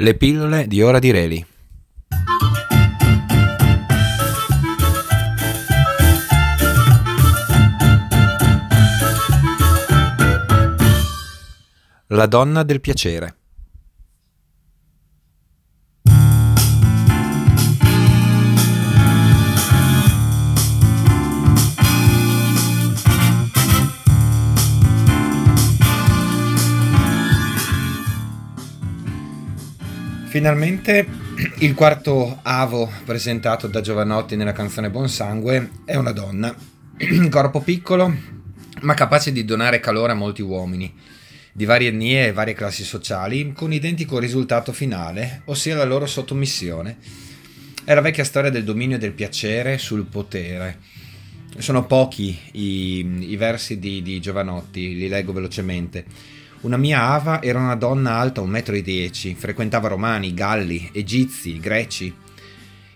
[0.00, 1.44] Le pillole di Ora di Reli.
[12.06, 13.34] La donna del piacere.
[30.28, 31.06] Finalmente
[31.60, 36.54] il quarto avo presentato da Giovanotti nella canzone Buon Sangue è una donna,
[37.30, 38.14] corpo piccolo
[38.82, 40.94] ma capace di donare calore a molti uomini,
[41.50, 46.98] di varie etnie e varie classi sociali, con identico risultato finale, ossia la loro sottomissione.
[47.82, 50.78] È la vecchia storia del dominio del piacere sul potere.
[51.56, 56.04] Sono pochi i, i versi di, di Giovanotti, li leggo velocemente.
[56.60, 62.12] Una mia ava era una donna alta 1,10 m, frequentava romani, galli, egizi, greci.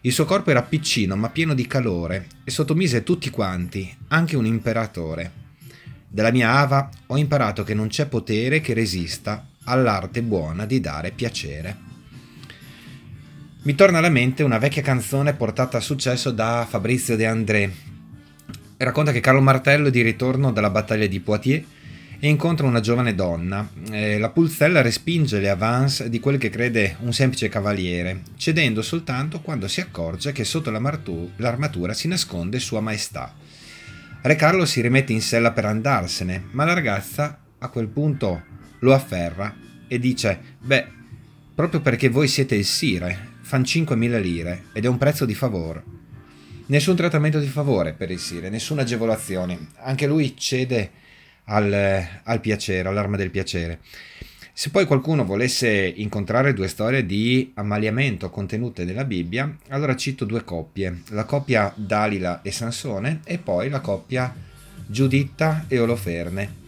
[0.00, 4.46] Il suo corpo era piccino ma pieno di calore e sottomise tutti quanti, anche un
[4.46, 5.30] imperatore.
[6.08, 11.12] Dalla mia ava ho imparato che non c'è potere che resista all'arte buona di dare
[11.12, 11.76] piacere.
[13.62, 17.72] Mi torna alla mente una vecchia canzone portata a successo da Fabrizio De André.
[18.76, 21.80] Racconta che Carlo Martello è di ritorno dalla battaglia di Poitiers
[22.24, 23.68] e incontra una giovane donna.
[23.90, 29.40] Eh, la pulzella respinge le avance di quel che crede un semplice cavaliere, cedendo soltanto
[29.40, 33.34] quando si accorge che sotto l'armatura si nasconde Sua Maestà.
[34.20, 38.42] Re Carlo si rimette in sella per andarsene, ma la ragazza a quel punto
[38.78, 39.52] lo afferra
[39.88, 40.86] e dice: Beh,
[41.52, 45.82] proprio perché voi siete il sire, fan 5.000 lire ed è un prezzo di favore.
[46.66, 49.70] Nessun trattamento di favore per il sire, nessuna agevolazione.
[49.78, 51.00] Anche lui cede
[51.44, 53.80] al, al piacere, all'arma del piacere.
[54.54, 60.44] Se poi qualcuno volesse incontrare due storie di ammaliamento contenute nella Bibbia, allora cito due
[60.44, 64.34] coppie, la coppia Dalila e Sansone e poi la coppia
[64.86, 66.60] Giuditta e Oloferne.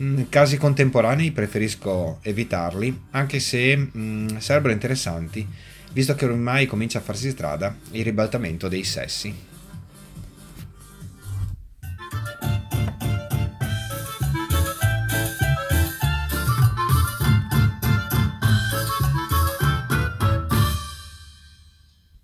[0.00, 5.46] Mm, casi contemporanei preferisco evitarli, anche se mh, mm, sarebbero interessanti,
[5.92, 9.53] visto che ormai comincia a farsi strada il ribaltamento dei sessi.